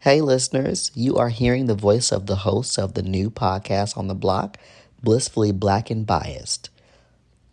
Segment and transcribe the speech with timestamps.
[0.00, 4.08] Hey, listeners, you are hearing the voice of the host of the new podcast on
[4.08, 4.56] the block,
[5.00, 6.70] Blissfully Black and Biased.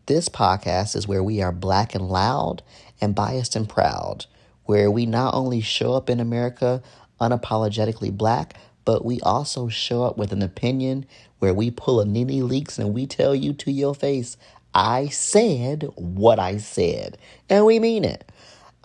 [0.08, 2.64] This podcast is where we are black and loud
[3.00, 4.26] and biased and proud,
[4.64, 6.82] where we not only show up in America
[7.22, 8.56] unapologetically black,
[8.88, 11.06] but we also show up with an opinion
[11.40, 14.38] where we pull a Nene Leakes and we tell you to your face,
[14.74, 17.18] I said what I said,
[17.50, 18.32] and we mean it.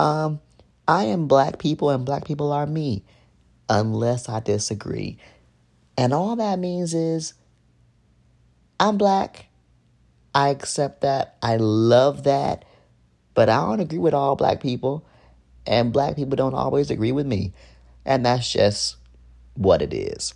[0.00, 0.40] Um,
[0.88, 3.04] I am black people and black people are me
[3.68, 5.18] unless I disagree.
[5.96, 7.34] And all that means is
[8.80, 9.46] I'm black.
[10.34, 11.36] I accept that.
[11.44, 12.64] I love that.
[13.34, 15.06] But I don't agree with all black people.
[15.64, 17.52] And black people don't always agree with me.
[18.04, 18.96] And that's just
[19.54, 20.34] what it is.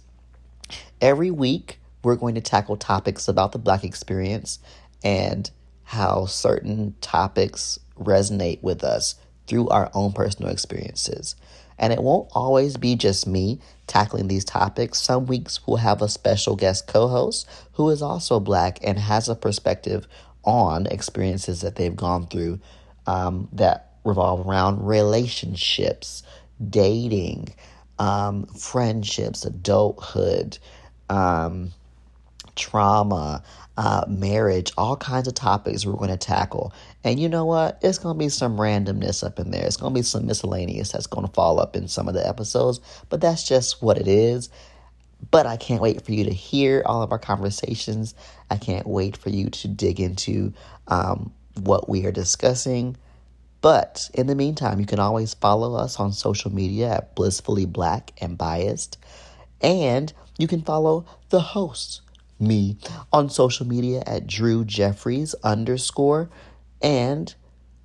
[1.00, 4.58] Every week, we're going to tackle topics about the black experience
[5.02, 5.50] and
[5.84, 11.36] how certain topics resonate with us through our own personal experiences.
[11.78, 14.98] And it won't always be just me tackling these topics.
[15.00, 19.28] Some weeks we'll have a special guest co host who is also black and has
[19.28, 20.06] a perspective
[20.44, 22.60] on experiences that they've gone through
[23.06, 26.22] um, that revolve around relationships,
[26.70, 27.54] dating,
[27.98, 30.58] um, friendships, adulthood,
[31.08, 31.72] um,
[32.56, 33.42] trauma,
[33.76, 36.72] uh, marriage, all kinds of topics we're going to tackle.
[37.04, 37.78] And you know what?
[37.82, 39.64] It's going to be some randomness up in there.
[39.64, 42.26] It's going to be some miscellaneous that's going to fall up in some of the
[42.26, 44.48] episodes, but that's just what it is.
[45.30, 48.14] But I can't wait for you to hear all of our conversations.
[48.50, 50.52] I can't wait for you to dig into
[50.88, 52.96] um, what we are discussing.
[53.60, 58.12] But in the meantime, you can always follow us on social media at Blissfully Black
[58.20, 58.98] and Biased.
[59.60, 62.02] And you can follow the host
[62.38, 62.76] me
[63.12, 66.28] on social media at Drew Jeffries underscore.
[66.82, 67.34] And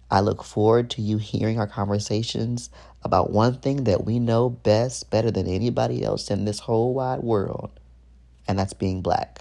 [0.10, 2.70] I look forward to you hearing our conversations
[3.04, 7.22] about one thing that we know best, better than anybody else in this whole wide
[7.22, 7.72] world,
[8.48, 9.41] and that's being black.